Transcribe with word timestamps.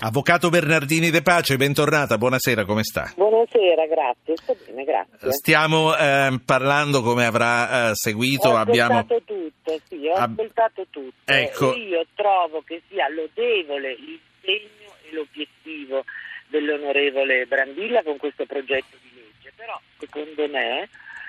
Avvocato 0.00 0.48
Bernardini 0.48 1.10
De 1.10 1.22
Pace, 1.22 1.56
bentornata, 1.56 2.18
buonasera, 2.18 2.64
come 2.64 2.84
sta? 2.84 3.12
Buonasera, 3.16 3.84
grazie, 3.88 4.36
sto 4.36 4.56
bene, 4.64 4.84
grazie. 4.84 5.32
Stiamo 5.32 5.96
eh, 5.96 6.38
parlando, 6.44 7.02
come 7.02 7.26
avrà 7.26 7.90
eh, 7.90 7.94
seguito, 7.96 8.50
ho 8.50 8.56
abbiamo... 8.56 8.98
ascoltato 8.98 9.22
tutto, 9.24 9.80
sì, 9.88 10.06
ho 10.06 10.14
Ab- 10.14 10.38
ascoltato 10.38 10.86
tutto. 10.88 11.14
Ecco. 11.24 11.74
Io 11.74 12.06
trovo 12.14 12.62
che 12.64 12.80
sia 12.88 13.08
lodevole 13.08 13.96
l'impegno 13.98 14.94
e 15.02 15.14
l'obiettivo 15.14 16.04
dell'onorevole 16.46 17.46
Brambilla 17.46 18.04
con 18.04 18.18
questo 18.18 18.46
progetto 18.46 18.96
di 19.02 19.10
legge, 19.16 19.52
però 19.56 19.80
secondo 19.98 20.46
me 20.46 20.88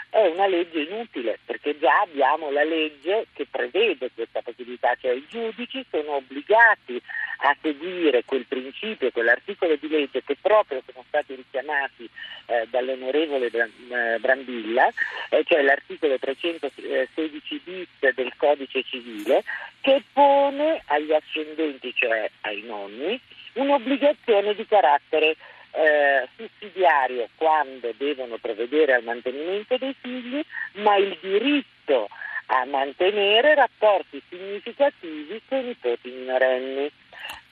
è 0.09 0.25
una 0.27 0.47
legge 0.47 0.81
inutile 0.81 1.39
perché 1.45 1.77
già 1.77 2.01
abbiamo 2.01 2.49
la 2.49 2.63
legge 2.63 3.27
che 3.33 3.45
prevede 3.49 4.09
questa 4.13 4.41
possibilità, 4.41 4.95
cioè 4.99 5.11
i 5.11 5.25
giudici 5.27 5.85
sono 5.89 6.15
obbligati 6.15 7.01
a 7.41 7.55
seguire 7.61 8.25
quel 8.25 8.45
principio, 8.45 9.11
quell'articolo 9.11 9.75
di 9.75 9.87
legge 9.87 10.23
che 10.23 10.35
proprio 10.41 10.81
sono 10.85 11.05
stati 11.07 11.35
richiamati 11.35 12.09
eh, 12.47 12.67
dall'onorevole 12.69 13.47
eh, 13.47 14.19
Brambilla, 14.19 14.91
eh, 15.29 15.43
cioè 15.45 15.61
l'articolo 15.61 16.17
316 16.17 17.61
bis 17.63 18.11
del 18.13 18.33
codice 18.35 18.83
civile, 18.83 19.43
che 19.79 20.03
pone 20.11 20.81
agli 20.87 21.13
ascendenti, 21.13 21.93
cioè 21.95 22.29
ai 22.41 22.61
nonni, 22.63 23.19
un'obbligazione 23.53 24.53
di 24.55 24.65
carattere 24.65 25.35
eh, 25.71 26.27
sussidiario 26.35 27.29
quando 27.35 27.93
devono 27.97 28.37
provvedere 28.37 28.93
al 28.93 29.03
mantenimento 29.03 29.77
dei 29.77 29.95
figli, 29.99 30.43
ma 30.73 30.95
il 30.95 31.17
diritto 31.21 32.09
a 32.47 32.65
mantenere 32.65 33.55
rapporti 33.55 34.21
significativi 34.27 35.41
con 35.47 35.59
i 35.59 35.63
nipoti 35.63 36.09
minorenni. 36.09 36.91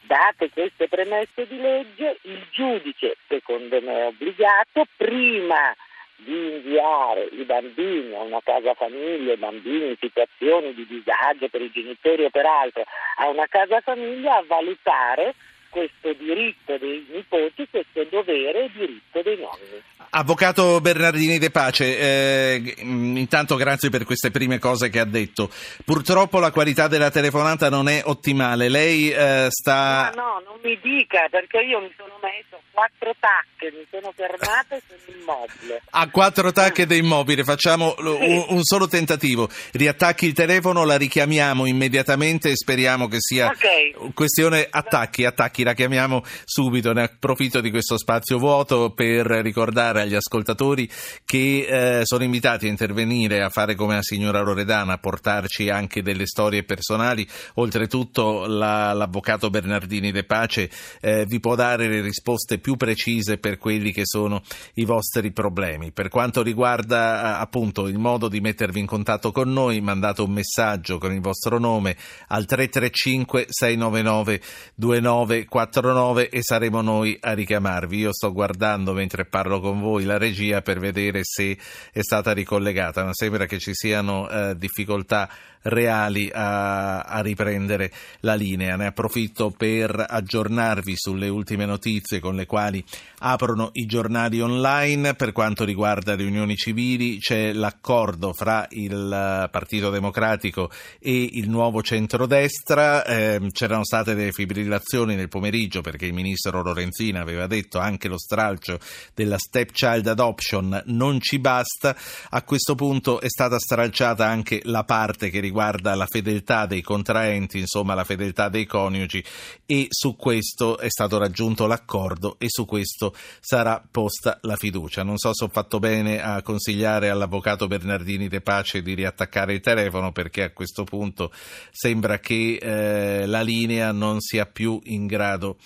Date 0.02 0.50
queste 0.52 0.88
premesse 0.88 1.46
di 1.48 1.60
legge, 1.60 2.18
il 2.22 2.48
giudice, 2.52 3.18
secondo 3.28 3.82
me, 3.82 3.94
è 3.94 4.06
obbligato 4.06 4.86
prima 4.96 5.76
di 6.16 6.54
inviare 6.54 7.26
i 7.32 7.44
bambini 7.44 8.16
a 8.16 8.22
una 8.22 8.40
casa 8.44 8.74
famiglia, 8.74 9.34
i 9.34 9.38
bambini 9.38 9.90
in 9.90 9.98
situazioni 10.00 10.74
di 10.74 10.88
disagio 10.88 11.48
per 11.50 11.62
i 11.62 11.70
genitori 11.72 12.24
o 12.24 12.30
per 12.30 12.46
altro, 12.46 12.84
a 13.18 13.28
una 13.28 13.46
casa 13.48 13.82
famiglia 13.82 14.38
a 14.38 14.44
valutare 14.48 15.36
questo 15.78 16.12
diritto 16.14 16.76
dei 16.80 17.06
nipoti, 17.12 17.68
questo 17.70 18.04
dovere 18.10 18.66
e 18.66 18.72
diritto 18.74 19.22
dei 19.22 19.38
nonni. 19.38 19.84
Avvocato 20.10 20.82
Bernardini 20.82 21.38
De 21.38 21.52
Pace, 21.52 22.00
eh, 22.00 22.76
intanto 22.80 23.56
grazie 23.56 23.92
per 23.92 24.04
queste 24.04 24.32
prime 24.32 24.58
cose 24.58 24.90
che 24.90 25.00
ha 25.00 25.06
detto. 25.06 25.52
Purtroppo 25.86 26.40
la 26.40 26.52
qualità 26.52 26.88
della 26.88 27.12
telefonata 27.12 27.70
non 27.70 27.88
è 27.88 28.02
ottimale. 28.06 28.70
Lei 28.70 29.12
eh, 29.12 29.48
sta. 29.50 30.12
No, 30.16 30.24
no, 30.24 30.42
non 30.46 30.60
mi 30.64 30.80
dica 30.82 31.28
perché 31.30 31.60
io 31.60 31.80
mi 31.80 31.94
sono 31.96 32.18
messo 32.24 32.60
quattro 32.78 33.16
tacche, 33.20 33.76
mi 33.76 33.84
sono 33.90 34.14
fermata 34.16 34.76
e 34.76 34.82
sono 34.86 35.18
immobile. 35.20 35.82
A 35.90 36.08
quattro 36.12 36.52
tacche 36.52 36.86
da 36.86 36.94
immobile, 36.94 37.44
facciamo 37.44 37.96
un, 37.98 38.46
un, 38.50 38.64
solo 38.64 38.88
tentativo. 38.88 39.50
Riattacchi 39.72 40.28
il 40.28 40.34
telefono, 40.34 40.86
la 40.86 40.96
richiamiamo 40.96 41.66
immediatamente 41.66 42.52
e 42.52 42.56
speriamo 42.56 43.08
che 43.08 43.18
sia 43.20 43.48
okay. 43.48 44.14
questione 44.14 44.68
attacchi, 44.70 45.26
attacchi, 45.26 45.64
la 45.64 45.74
chiamiamo 45.74 46.22
subito. 46.44 46.94
Ne 46.94 47.02
approfitto 47.02 47.62
di 47.62 47.72
questo 47.72 47.98
spazio 47.98 48.38
vuoto 48.38 48.92
per 48.92 49.26
ricordare 49.26 50.02
agli 50.02 50.14
ascoltatori 50.14 50.88
che 51.26 51.66
eh, 51.68 52.02
sono 52.04 52.24
invitati 52.26 52.68
a 52.68 52.70
intervenire, 52.70 53.42
a 53.42 53.50
fare 53.50 53.74
come 53.74 53.96
la 53.96 54.04
signora 54.04 54.42
Loredana, 54.42 54.94
a 54.94 54.98
portarci 55.00 55.70
anche 55.70 56.04
delle 56.04 56.28
storie 56.28 56.62
personali. 56.62 57.28
Oltretutto 57.56 58.46
la, 58.46 58.94
l'avvocato 58.94 59.50
Bernardini 59.50 60.12
De 60.12 60.26
Pace 60.26 60.70
eh, 61.02 61.26
vi 61.26 61.40
può 61.40 61.56
dare 61.56 61.88
le 61.88 62.02
risposte 62.02 62.60
più 62.67 62.67
precise 62.76 63.38
per 63.38 63.58
quelli 63.58 63.92
che 63.92 64.02
sono 64.06 64.42
i 64.74 64.86
vostri 64.86 65.32
problemi. 65.32 65.92
Per 65.92 66.10
quanto 66.10 66.42
riguarda 66.42 67.40
appunto 67.40 67.88
il 67.88 67.98
modo 67.98 68.28
di 68.28 68.42
mettervi 68.42 68.80
in 68.80 68.86
contatto 68.86 69.32
con 69.32 69.52
noi, 69.52 69.80
mandate 69.80 70.22
un 70.22 70.32
messaggio 70.32 70.98
con 70.98 71.14
il 71.14 71.22
vostro 71.22 71.60
nome 71.60 71.96
al 72.28 72.46
335 72.46 73.46
699 73.48 74.42
2949 74.76 76.30
e 76.30 76.40
saremo 76.42 76.82
noi 76.82 77.18
a 77.22 77.34
richiamarvi. 77.34 77.98
Io 77.98 78.14
sto 78.14 78.34
guardando 78.34 78.94
mentre 78.94 79.26
parlo 79.26 79.60
con 79.60 79.80
voi 79.80 80.04
la 80.04 80.18
regia 80.18 80.62
per 80.62 80.80
vedere 80.80 81.22
se 81.24 81.58
è 81.92 82.02
stata 82.02 82.34
ricollegata, 82.34 83.04
ma 83.04 83.14
sembra 83.14 83.46
che 83.46 83.60
ci 83.60 83.74
siano 83.74 84.28
eh, 84.30 84.56
difficoltà 84.58 85.30
reali 85.64 86.30
a, 86.34 87.02
a, 87.02 87.20
riprendere 87.22 87.92
la 88.22 88.36
linea. 88.36 88.76
Ne 88.76 88.88
approfitto 88.88 89.52
per 89.52 90.06
aggiornarvi 90.08 90.94
sulle 90.96 91.28
ultime 91.28 91.66
notizie 91.66 92.20
con 92.20 92.36
le 92.36 92.46
quali 92.46 92.84
aprono 93.20 93.70
i 93.74 93.86
giornali 93.86 94.42
online. 94.42 95.14
Per 95.16 95.32
quanto 95.32 95.64
riguarda 95.64 96.16
le 96.16 96.24
unioni 96.24 96.56
civili 96.56 97.20
c'è 97.20 97.54
l'accordo 97.54 98.34
fra 98.34 98.66
il 98.72 99.50
Partito 99.52 99.90
Democratico 99.90 100.72
e 101.00 101.30
il 101.34 101.50
nuovo 101.50 101.82
centrodestra. 101.82 103.04
Eh, 103.04 103.50
c'erano 103.52 103.84
state 103.84 104.16
delle 104.16 104.32
fibrillazioni 104.32 105.16
nel 105.16 105.30
pomeriggio 105.30 105.82
perché 105.82 106.06
il 106.06 106.14
ministro 106.14 106.62
Lorenzina 106.62 107.22
aveva 107.22 107.48
detto 107.48 107.80
anche 107.80 108.08
lo 108.08 108.18
stralcio 108.18 108.80
della 109.14 109.38
stepchild 109.38 110.08
adoption 110.08 110.84
non 110.86 111.20
ci 111.20 111.40
basta. 111.40 111.96
A 112.30 112.44
questo 112.44 112.76
punto 112.76 113.20
è 113.20 113.30
stata 113.30 113.60
stralciata 113.60 114.26
anche 114.26 114.62
la 114.64 114.84
parte 114.84 115.30
che 115.30 115.40
riguarda 115.40 115.57
la 115.96 116.06
fedeltà 116.06 116.66
dei 116.66 116.82
contraenti, 116.82 117.60
insomma 117.60 117.94
la 117.94 118.04
fedeltà 118.04 118.50
dei 118.50 118.66
coniugi 118.66 119.24
e 119.66 119.88
su 119.90 120.16
questo 120.16 120.78
è 120.78 120.90
stato 120.90 121.18
raggiunto 121.18 121.68
l'accordo 121.68 122.36
e 122.40 122.46
su 122.50 122.66
questo 122.66 123.14
sarà 123.40 123.84
posta 123.90 124.38
la 124.42 124.56
fiducia. 124.56 125.04
Non 125.04 125.18
so 125.18 125.34
se 125.34 125.46
ho 125.46 125.50
fatto 125.50 125.80
bene 125.80 126.22
a 126.22 126.42
consigliare 126.42 127.10
all'avvocato 127.10 127.68
Bernardini 127.68 128.28
De 128.28 128.42
Pace 128.42 128.82
di 128.82 128.94
riattaccare 128.94 129.54
il 129.54 129.62
telefono 129.62 130.12
perché 130.12 130.44
a 130.44 130.52
questo 130.52 130.84
punto 130.84 131.32
sembra 131.72 132.20
che 132.20 132.60
eh, 132.62 133.26
la 133.26 133.42
linea 133.42 133.92
non 133.92 134.20
sia 134.20 134.46
più 134.46 134.80
in 134.86 135.06
grado 135.08 135.58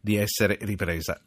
di 0.00 0.16
essere 0.16 0.58
ripresa. 0.60 1.20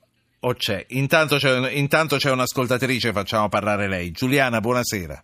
O 0.44 0.54
c'è? 0.56 0.86
Intanto 0.90 1.38
c'è, 1.38 1.72
intanto 1.72 2.18
c'è 2.18 2.32
un'ascoltatrice, 2.32 3.12
facciamo 3.12 3.48
parlare 3.48 3.88
lei. 3.88 4.12
Giuliana, 4.12 4.60
buonasera. 4.60 5.24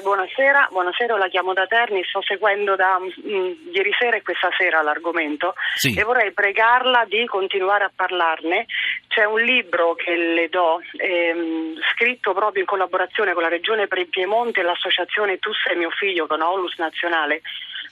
Eh, 0.00 0.02
buonasera, 0.02 0.68
buonasera, 0.70 1.18
la 1.18 1.28
chiamo 1.28 1.52
da 1.52 1.66
Terni, 1.66 2.02
sto 2.04 2.22
seguendo 2.22 2.74
da 2.74 2.98
mh, 2.98 3.28
mm, 3.28 3.52
ieri 3.72 3.92
sera 3.98 4.16
e 4.16 4.22
questa 4.22 4.48
sera 4.56 4.80
l'argomento 4.80 5.54
sì. 5.76 5.94
e 5.94 6.02
vorrei 6.04 6.32
pregarla 6.32 7.04
di 7.06 7.26
continuare 7.26 7.84
a 7.84 7.92
parlarne. 7.94 8.64
C'è 9.08 9.24
un 9.24 9.40
libro 9.40 9.94
che 9.94 10.16
le 10.16 10.48
do, 10.48 10.80
ehm, 10.96 11.78
scritto 11.92 12.32
proprio 12.32 12.62
in 12.62 12.68
collaborazione 12.68 13.34
con 13.34 13.42
la 13.42 13.48
Regione 13.48 13.88
Piemonte 13.88 14.60
e 14.60 14.62
l'associazione 14.62 15.38
Tu 15.38 15.50
sei 15.52 15.76
mio 15.76 15.90
figlio 15.90 16.26
con 16.26 16.40
Aulus 16.40 16.78
Nazionale, 16.78 17.42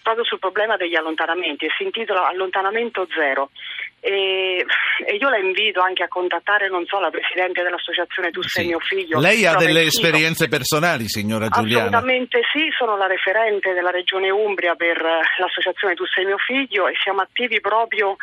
proprio 0.02 0.24
sul 0.24 0.38
problema 0.38 0.76
degli 0.76 0.94
allontanamenti 0.94 1.66
e 1.66 1.70
si 1.76 1.82
intitola 1.82 2.28
Allontanamento 2.28 3.06
Zero. 3.14 3.50
E, 4.00 4.64
e, 5.06 5.14
io 5.16 5.28
la 5.28 5.38
invito 5.38 5.80
anche 5.80 6.04
a 6.04 6.08
contattare, 6.08 6.68
non 6.68 6.84
so, 6.86 7.00
la 7.00 7.10
Presidente 7.10 7.62
dell'Associazione 7.62 8.30
Tu 8.30 8.42
sei 8.42 8.62
sì. 8.62 8.68
mio 8.68 8.78
figlio. 8.78 9.18
Lei 9.18 9.44
ha 9.44 9.56
delle 9.56 9.82
esperienze 9.82 10.48
personali, 10.48 11.08
signora 11.08 11.48
Giuliana? 11.48 11.86
Assolutamente 11.86 12.40
sì, 12.52 12.68
sono 12.76 12.96
la 12.96 13.06
referente 13.06 13.72
della 13.72 13.90
Regione 13.90 14.30
Umbria 14.30 14.74
per 14.76 15.02
l'Associazione 15.38 15.94
Tu 15.94 16.04
sei 16.06 16.24
mio 16.24 16.38
figlio 16.38 16.86
e 16.86 16.92
siamo 17.02 17.20
attivi 17.20 17.60
proprio 17.60 18.16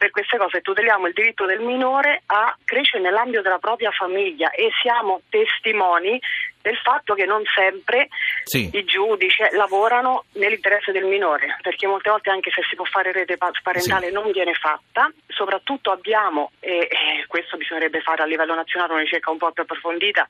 per 0.00 0.12
queste 0.12 0.38
cose 0.38 0.62
tuteliamo 0.62 1.08
il 1.08 1.12
diritto 1.12 1.44
del 1.44 1.60
minore 1.60 2.22
a 2.24 2.56
crescere 2.64 3.02
nell'ambito 3.02 3.42
della 3.42 3.58
propria 3.58 3.90
famiglia 3.90 4.48
e 4.48 4.70
siamo 4.80 5.20
testimoni 5.28 6.18
del 6.62 6.76
fatto 6.78 7.12
che 7.12 7.26
non 7.26 7.42
sempre 7.54 8.08
sì. 8.44 8.70
i 8.72 8.84
giudici 8.84 9.42
lavorano 9.52 10.24
nell'interesse 10.36 10.90
del 10.92 11.04
minore, 11.04 11.58
perché 11.60 11.86
molte 11.86 12.08
volte 12.08 12.30
anche 12.30 12.50
se 12.50 12.62
si 12.66 12.76
può 12.76 12.86
fare 12.86 13.12
rete 13.12 13.36
parentale 13.36 14.06
sì. 14.06 14.12
non 14.12 14.30
viene 14.32 14.54
fatta, 14.54 15.12
soprattutto 15.26 15.90
abbiamo, 15.90 16.52
e, 16.60 16.88
questo 17.26 17.58
bisognerebbe 17.58 18.00
fare 18.00 18.22
a 18.22 18.26
livello 18.26 18.54
nazionale 18.54 18.94
una 18.94 19.02
ricerca 19.02 19.30
un 19.30 19.36
po' 19.36 19.52
più 19.52 19.64
approfondita, 19.64 20.26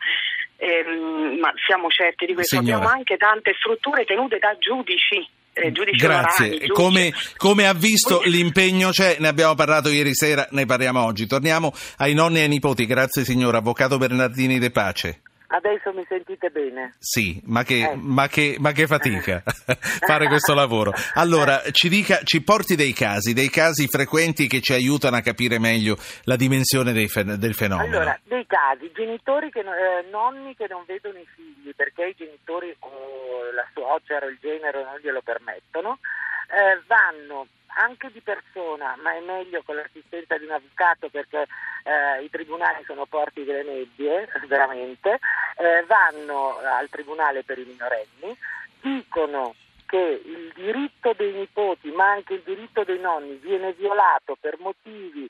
ehm, 0.56 1.38
ma 1.38 1.52
siamo 1.64 1.88
certi 1.90 2.26
di 2.26 2.34
questo, 2.34 2.56
Signora. 2.56 2.76
abbiamo 2.76 2.92
anche 2.92 3.16
tante 3.16 3.54
strutture 3.56 4.04
tenute 4.04 4.38
da 4.38 4.56
giudici 4.58 5.38
eh, 5.52 5.72
Grazie. 5.96 6.46
Orani, 6.46 6.68
come, 6.68 7.12
come, 7.36 7.66
ha 7.66 7.74
visto 7.74 8.22
l'impegno 8.24 8.90
c'è, 8.90 9.16
ne 9.18 9.28
abbiamo 9.28 9.54
parlato 9.54 9.88
ieri 9.88 10.14
sera, 10.14 10.46
ne 10.50 10.66
parliamo 10.66 11.02
oggi. 11.02 11.26
Torniamo 11.26 11.72
ai 11.98 12.14
nonni 12.14 12.38
e 12.38 12.42
ai 12.42 12.48
nipoti. 12.48 12.86
Grazie 12.86 13.24
signora 13.24 13.58
Avvocato 13.58 13.98
Bernardini 13.98 14.58
De 14.58 14.70
Pace. 14.70 15.22
Adesso 15.52 15.92
mi 15.92 16.04
sentite 16.08 16.48
bene? 16.50 16.94
Sì, 17.00 17.40
ma 17.46 17.64
che, 17.64 17.90
eh. 17.90 17.96
ma 17.96 18.28
che, 18.28 18.56
ma 18.60 18.70
che 18.70 18.86
fatica 18.86 19.42
fare 20.06 20.28
questo 20.28 20.54
lavoro. 20.54 20.92
Allora, 21.14 21.60
ci, 21.72 21.88
dica, 21.88 22.20
ci 22.22 22.40
porti 22.40 22.76
dei 22.76 22.92
casi, 22.92 23.32
dei 23.32 23.50
casi 23.50 23.88
frequenti 23.88 24.46
che 24.46 24.60
ci 24.60 24.74
aiutano 24.74 25.16
a 25.16 25.22
capire 25.22 25.58
meglio 25.58 25.96
la 26.24 26.36
dimensione 26.36 26.92
fen- 27.08 27.34
del 27.36 27.54
fenomeno. 27.54 27.96
Allora, 27.96 28.20
dei 28.22 28.46
casi, 28.46 28.92
genitori 28.94 29.50
che, 29.50 29.58
eh, 29.58 30.08
nonni 30.08 30.54
che 30.54 30.66
non 30.68 30.84
vedono 30.86 31.18
i 31.18 31.26
figli 31.34 31.74
perché 31.74 32.04
i 32.06 32.14
genitori 32.16 32.72
o 32.78 33.50
la 33.52 33.66
suocera 33.72 34.26
o 34.26 34.28
il 34.28 34.38
genero 34.40 34.84
non 34.84 34.98
glielo 35.02 35.20
permettono, 35.20 35.98
eh, 36.46 36.80
vanno 36.86 37.48
anche 37.76 38.10
di 38.10 38.20
persona, 38.20 38.96
ma 39.02 39.14
è 39.14 39.20
meglio 39.20 39.62
con 39.62 39.76
l'assistenza 39.76 40.36
di 40.38 40.44
un 40.44 40.52
avvocato 40.52 41.08
perché 41.08 41.46
eh, 41.84 42.22
i 42.22 42.30
tribunali 42.30 42.82
sono 42.84 43.06
porti 43.06 43.44
delle 43.44 43.62
nebbie, 43.62 44.28
veramente, 44.46 45.18
eh, 45.56 45.84
vanno 45.86 46.58
al 46.58 46.88
tribunale 46.88 47.42
per 47.44 47.58
i 47.58 47.64
minorenni, 47.64 48.36
dicono 48.80 49.54
che 49.86 50.22
il 50.24 50.52
diritto 50.54 51.12
dei 51.14 51.32
nipoti, 51.32 51.90
ma 51.90 52.10
anche 52.10 52.34
il 52.34 52.42
diritto 52.42 52.84
dei 52.84 53.00
nonni 53.00 53.34
viene 53.36 53.72
violato 53.72 54.36
per 54.38 54.58
motivi 54.58 55.28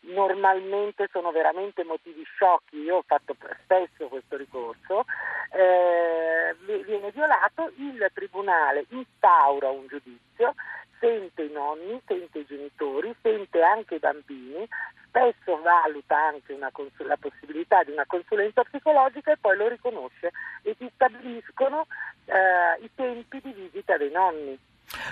normalmente 0.00 1.08
sono 1.10 1.30
veramente 1.32 1.84
motivi 1.84 2.22
sciocchi, 2.24 2.78
io 2.78 2.96
ho 2.96 3.04
fatto 3.06 3.36
spesso 3.62 4.06
questo 4.06 4.36
ricorso, 4.36 5.04
eh, 5.52 6.54
viene 6.84 7.10
violato, 7.10 7.72
il 7.76 8.08
Tribunale 8.14 8.86
instaura 8.90 9.68
un 9.70 9.86
giudizio, 9.86 10.54
sente 11.00 11.42
i 11.42 11.50
nonni, 11.50 12.00
sente 12.06 12.40
i 12.40 12.46
genitori, 12.46 13.14
sente 13.22 13.62
anche 13.62 13.87
i 13.98 14.00
bambini, 14.00 14.66
spesso 15.08 15.60
valuta 15.62 16.16
anche 16.16 16.56
cons- 16.72 17.06
la 17.06 17.16
possibilità 17.18 17.82
di 17.82 17.92
una 17.92 18.06
consulenza 18.06 18.62
psicologica 18.62 19.32
e 19.32 19.38
poi 19.40 19.56
lo 19.56 19.68
riconosce 19.68 20.30
e 20.62 20.74
si 20.78 20.88
stabiliscono 20.94 21.86
eh, 22.26 22.84
i 22.84 22.90
tempi 22.94 23.40
di 23.42 23.52
visita 23.52 23.96
dei 23.96 24.10
nonni. 24.10 24.58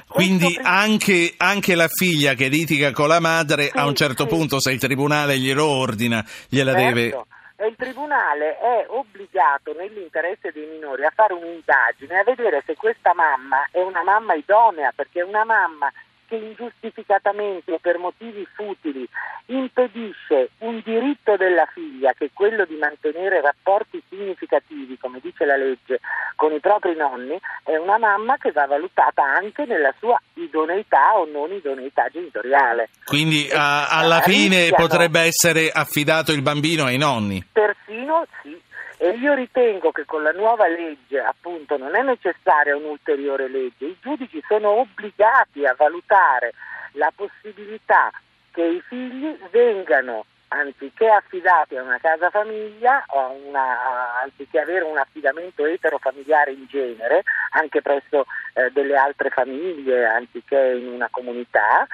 Quindi 0.08 0.58
anche, 0.62 1.34
anche, 1.36 1.74
la 1.74 1.88
figlia 1.88 2.32
che 2.32 2.48
litiga 2.48 2.92
con 2.92 3.08
la 3.08 3.20
madre 3.20 3.64
sì, 3.64 3.76
a 3.76 3.84
un 3.84 3.94
certo 3.94 4.22
sì. 4.22 4.28
punto 4.30 4.58
se 4.58 4.72
il 4.72 4.78
tribunale 4.78 5.38
glielo 5.38 5.66
ordina 5.66 6.24
gliela 6.48 6.72
certo. 6.72 6.94
deve... 6.94 7.24
E 7.58 7.68
il 7.68 7.76
tribunale 7.76 8.58
è 8.58 8.84
obbligato 8.88 9.72
nell'interesse 9.72 10.52
dei 10.52 10.66
minori 10.66 11.06
a 11.06 11.12
fare 11.14 11.32
un'indagine, 11.32 12.18
a 12.18 12.22
vedere 12.22 12.62
se 12.66 12.76
questa 12.76 13.14
mamma 13.14 13.66
è 13.70 13.80
una 13.80 14.02
mamma 14.02 14.34
idonea, 14.34 14.92
perché 14.94 15.22
una 15.22 15.42
mamma 15.42 15.90
che 16.26 16.36
ingiustificatamente 16.36 17.72
o 17.72 17.78
per 17.78 17.98
motivi 17.98 18.46
futili 18.54 19.08
impedisce 19.46 20.50
un 20.58 20.80
diritto 20.84 21.36
della 21.36 21.66
figlia, 21.72 22.12
che 22.12 22.26
è 22.26 22.30
quello 22.32 22.64
di 22.64 22.76
mantenere 22.76 23.40
rapporti 23.40 24.02
significativi, 24.08 24.98
come 24.98 25.20
dice 25.22 25.44
la 25.44 25.56
legge, 25.56 26.00
con 26.34 26.52
i 26.52 26.60
propri 26.60 26.94
nonni, 26.96 27.38
è 27.62 27.76
una 27.76 27.98
mamma 27.98 28.36
che 28.36 28.52
va 28.52 28.66
valutata 28.66 29.22
anche 29.22 29.64
nella 29.64 29.94
sua 29.98 30.20
idoneità 30.34 31.16
o 31.16 31.26
non 31.26 31.52
idoneità 31.52 32.08
genitoriale. 32.08 32.90
Quindi 33.04 33.48
a, 33.52 33.88
alla 33.88 34.20
fine 34.20 34.70
potrebbe 34.70 35.20
essere 35.20 35.70
affidato 35.70 36.32
il 36.32 36.42
bambino 36.42 36.84
ai 36.84 36.98
nonni. 36.98 37.44
Persino 37.52 38.26
sì. 38.42 38.65
E 38.98 39.10
io 39.10 39.34
ritengo 39.34 39.92
che 39.92 40.04
con 40.06 40.22
la 40.22 40.32
nuova 40.32 40.66
legge, 40.68 41.20
appunto, 41.20 41.76
non 41.76 41.94
è 41.94 42.02
necessaria 42.02 42.76
un'ulteriore 42.76 43.48
legge, 43.48 43.84
i 43.84 43.96
giudici 44.00 44.42
sono 44.48 44.70
obbligati 44.70 45.66
a 45.66 45.74
valutare 45.76 46.54
la 46.92 47.12
possibilità 47.14 48.10
che 48.52 48.62
i 48.62 48.82
figli 48.88 49.36
vengano 49.50 50.24
anziché 50.48 51.08
affidati 51.08 51.76
a 51.76 51.82
una 51.82 51.98
casa 51.98 52.30
famiglia 52.30 53.04
una, 53.46 54.20
anziché 54.22 54.60
avere 54.60 54.84
un 54.84 54.96
affidamento 54.96 55.66
eterofamiliare 55.66 56.52
in 56.52 56.66
genere, 56.68 57.22
anche 57.50 57.82
presso 57.82 58.26
eh, 58.54 58.70
delle 58.70 58.96
altre 58.96 59.30
famiglie, 59.30 60.06
anziché 60.06 60.58
in 60.78 60.88
una 60.88 61.08
comunità, 61.10 61.86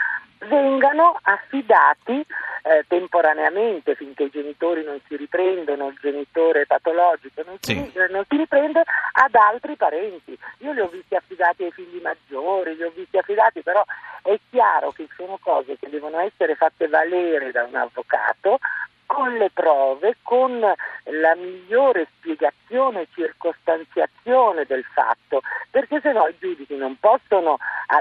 vengano 0.49 1.19
affidati 1.23 2.25
eh, 2.65 2.85
temporaneamente 2.87 3.95
finché 3.95 4.25
i 4.25 4.31
genitori 4.31 4.85
non 4.85 5.01
si 5.09 5.17
riprendono, 5.17 5.89
il 5.89 5.99
genitore 6.01 6.67
patologico 6.67 7.43
non, 7.45 7.57
Sì. 7.61 7.75
si, 7.75 7.99
eh, 7.99 8.09
non 8.09 8.25
si 8.29 8.37
riprende 8.37 8.83
ad 9.13 9.35
altri 9.35 9.77
parenti. 9.77 10.39
Io 10.59 10.73
li 10.73 10.81
ho 10.81 10.89
visti 10.89 11.15
affidati 11.17 11.65
ai 11.65 11.73
figli 11.73 12.01
maggiori, 12.01 12.77
li 12.77 12.83
ho 12.85 12.93
visti 12.95 13.19
affidati, 13.19 13.63
però 13.63 13.83
è 14.23 14.39
chiaro 14.51 14.93
che 14.93 15.09
sono 15.17 15.39
cose 15.43 15.77
che 15.79 15.89
devono 15.89 16.21
essere 16.21 16.55
fatte 16.55 16.87
valere 16.89 17.51
da 17.51 17.65
un 17.65 17.75
avvocato 17.75 18.59
con 19.13 19.35
le 19.37 19.51
prove, 19.53 20.17
con 20.23 20.59
la 20.59 21.35
migliore 21.37 22.09
spiegazione 22.17 23.03
e 23.03 23.09
circostanziazione 23.15 24.65
del 24.65 24.85
fatto, 24.95 25.43
perché 25.71 26.01
se 26.03 26.13
no 26.13 26.27
i 26.27 26.35
giudici 26.41 26.75
non 26.77 26.97
possono 26.99 27.59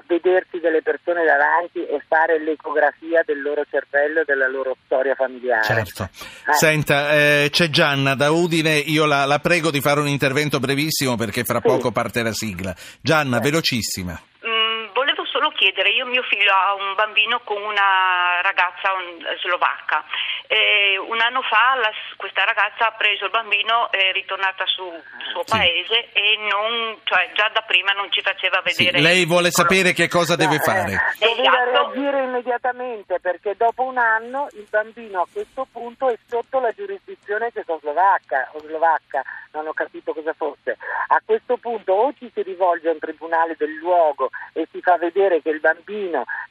vedersi 0.08 0.60
delle 0.60 0.82
persone 0.82 1.26
davanti 1.26 1.86
e 1.86 2.02
fare 2.08 2.40
l'ecografia 2.40 3.24
del 3.26 3.42
loro 3.42 3.64
cervello 3.70 4.22
e 4.22 4.24
della 4.26 4.48
loro 4.48 4.78
storia 4.86 5.16
familiare. 5.16 5.64
Certo. 5.64 6.04
Eh. 6.04 6.54
Senta, 6.54 7.12
eh, 7.12 7.50
c'è 7.52 7.70
Gianna 7.70 8.16
da 8.16 8.32
Udine, 8.32 8.76
io 8.78 9.06
la, 9.06 9.26
la 9.26 9.40
prego 9.40 9.70
di 9.70 9.82
fare 9.82 10.00
un 10.00 10.08
intervento 10.08 10.60
brevissimo 10.60 11.16
perché 11.18 11.44
fra 11.44 11.60
Sì. 11.62 11.68
poco 11.68 11.92
parte 11.92 12.24
la 12.24 12.32
sigla. 12.34 12.74
Gianna, 13.02 13.38
Eh. 13.38 13.42
velocissima. 13.42 14.14
Mm, 14.48 14.94
volevo 14.94 15.26
solo 15.26 15.50
chiedere, 15.50 15.90
io 15.92 16.01
mio 16.12 16.24
figlio 16.24 16.52
ha 16.54 16.74
un 16.76 16.94
bambino 16.96 17.40
con 17.44 17.62
una 17.62 18.40
ragazza 18.42 18.94
un- 18.94 19.26
slovacca. 19.42 20.04
E 20.48 20.98
un 21.00 21.20
anno 21.22 21.42
fa 21.44 21.76
la- 21.80 21.92
questa 22.18 22.44
ragazza 22.44 22.88
ha 22.88 22.92
preso 22.92 23.26
il 23.26 23.32
bambino, 23.32 23.90
è 23.92 24.12
ritornata 24.12 24.66
sul 24.68 25.02
suo 25.32 25.44
Sì. 25.46 25.56
paese 25.58 26.10
e 26.12 26.38
non, 26.52 26.98
cioè, 27.04 27.32
già 27.34 27.50
da 27.54 27.62
prima 27.62 27.94
non 27.94 28.12
ci 28.12 28.22
faceva 28.22 28.62
Sì, 28.66 28.84
vedere. 28.84 29.02
lei 29.02 29.26
vuole 29.26 29.50
sapere 29.52 29.94
che 29.94 30.08
cosa 30.10 30.36
deve 30.36 30.56
No, 30.58 30.62
eh, 30.62 30.64
fare. 30.64 31.02
doveva 31.20 31.64
Esatto. 31.64 31.92
reagire 31.94 32.24
immediatamente 32.24 33.20
perché 33.22 33.56
dopo 33.56 33.84
un 33.84 33.98
anno 33.98 34.48
il 34.54 34.68
bambino 34.70 35.22
a 35.22 35.28
questo 35.32 35.66
punto 35.72 36.10
è 36.10 36.18
sotto 36.28 36.60
la 36.60 36.72
giurisdizione 36.74 37.50
cecoslovacca 37.54 38.50
o 38.54 38.60
slovacca, 38.60 39.24
non 39.54 39.68
ho 39.68 39.74
capito 39.74 40.14
cosa 40.14 40.34
fosse. 40.34 40.78
A 41.08 41.22
questo 41.26 41.58
punto 41.58 41.94
o 41.94 42.14
ci 42.18 42.30
si 42.34 42.42
rivolge 42.42 42.90
a 42.90 42.92
un 42.92 43.00
tribunale 43.00 43.56
del 43.58 43.74
luogo 43.76 44.30
e 44.54 44.68
si 44.72 44.82
fa 44.82 44.98
vedere 44.98 45.42
che 45.42 45.50
il 45.50 45.60
bambino 45.60 46.00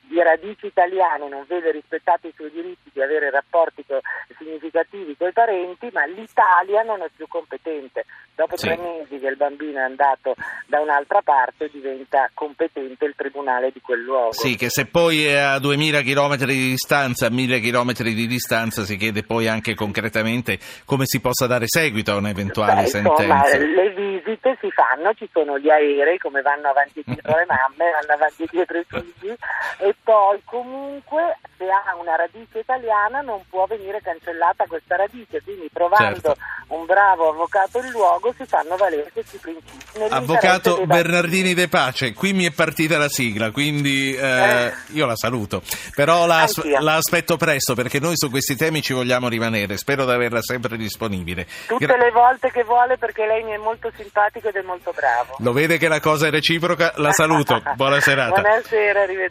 di 0.02 0.22
radici 0.22 0.66
italiane 0.66 1.28
non 1.28 1.44
vede 1.46 1.70
rispettati 1.72 2.28
i 2.28 2.32
suoi 2.34 2.50
diritti 2.50 2.90
di 2.92 3.02
avere 3.02 3.30
rapporti 3.30 3.84
co- 3.86 4.00
significativi 4.38 5.16
con 5.16 5.28
i 5.28 5.32
parenti, 5.32 5.88
ma 5.92 6.04
l'Italia 6.06 6.82
non 6.82 7.02
è 7.02 7.08
più 7.14 7.26
competente. 7.28 8.04
Dopo 8.34 8.56
Sì. 8.56 8.66
tre 8.66 8.76
mesi 8.76 9.18
che 9.18 9.26
il 9.26 9.36
bambino 9.36 9.78
è 9.78 9.82
andato 9.82 10.34
da 10.70 10.80
un'altra 10.80 11.20
parte 11.20 11.68
diventa 11.70 12.30
competente 12.32 13.04
il 13.04 13.14
tribunale 13.16 13.72
di 13.72 13.80
quel 13.80 14.02
luogo. 14.02 14.32
Sì, 14.32 14.54
che 14.54 14.70
se 14.70 14.86
poi 14.86 15.26
è 15.26 15.36
a 15.36 15.58
2000 15.58 16.02
km 16.02 16.36
di 16.36 16.68
distanza, 16.70 17.26
a 17.26 17.30
1000 17.30 17.58
km 17.60 17.92
di 17.92 18.26
distanza, 18.28 18.84
si 18.84 18.96
chiede 18.96 19.24
poi 19.24 19.48
anche 19.48 19.74
concretamente 19.74 20.58
come 20.84 21.06
si 21.06 21.20
possa 21.20 21.48
dare 21.48 21.64
seguito 21.66 22.12
a 22.12 22.16
un'eventuale 22.16 22.74
Beh, 22.74 22.98
insomma, 22.98 23.16
sentenza. 23.16 23.58
le 23.58 23.90
visite 23.90 24.56
si 24.60 24.70
fanno, 24.70 25.12
ci 25.14 25.28
sono 25.32 25.58
gli 25.58 25.68
aerei 25.68 26.18
come 26.18 26.40
vanno 26.40 26.68
avanti 26.68 27.02
dietro 27.04 27.36
le 27.36 27.46
mamme, 27.48 27.90
vanno 27.90 28.12
avanti 28.14 28.46
dietro 28.48 28.78
i 28.78 28.84
figli 28.86 29.34
e 29.78 29.94
poi 30.04 30.40
comunque 30.44 31.36
se 31.60 31.68
ha 31.70 31.94
una 32.00 32.16
radice 32.16 32.60
italiana 32.60 33.20
non 33.20 33.42
può 33.50 33.66
venire 33.66 34.00
cancellata 34.00 34.64
questa 34.66 34.96
radice, 34.96 35.42
quindi 35.42 35.68
trovando 35.70 36.20
Certo. 36.32 36.36
un 36.68 36.86
bravo 36.86 37.28
avvocato 37.28 37.78
in 37.80 37.90
luogo 37.90 38.32
si 38.34 38.46
fanno 38.46 38.76
valere 38.76 39.10
questi 39.12 39.36
principi. 39.36 40.08
Avvocato. 40.08 40.86
Bernardini 40.86 41.52
De 41.52 41.68
Pace, 41.68 42.14
qui 42.14 42.32
mi 42.32 42.46
è 42.46 42.50
partita 42.50 42.96
la 42.96 43.08
sigla, 43.10 43.50
quindi 43.50 44.14
eh, 44.16 44.28
Eh. 44.66 44.72
io 44.92 45.04
la 45.04 45.16
saluto. 45.16 45.62
Però 45.94 46.24
la, 46.24 46.46
la 46.80 46.94
aspetto 46.94 47.36
presto 47.36 47.74
perché 47.74 48.00
noi 48.00 48.16
su 48.16 48.30
questi 48.30 48.56
temi 48.56 48.80
ci 48.80 48.94
vogliamo 48.94 49.28
rimanere. 49.28 49.76
Spero 49.76 50.06
di 50.06 50.12
averla 50.12 50.40
sempre 50.40 50.76
disponibile. 50.78 51.46
Tutte 51.66 51.84
Gra- 51.84 51.96
le 51.98 52.10
volte 52.10 52.50
che 52.50 52.64
vuole 52.64 52.96
perché 52.96 53.26
lei 53.26 53.42
mi 53.42 53.52
è 53.52 53.58
molto 53.58 53.90
simpatico 53.96 54.48
ed 54.48 54.56
è 54.56 54.62
molto 54.62 54.92
bravo. 54.94 55.36
Lo 55.40 55.52
vede 55.52 55.76
che 55.76 55.88
la 55.88 56.00
cosa 56.00 56.28
è 56.28 56.30
reciproca? 56.30 56.92
La 56.96 57.12
saluto. 57.12 57.62
Buona 57.76 58.00
serata. 58.00 58.40
Buonasera, 58.40 59.02
arrivederci. 59.02 59.28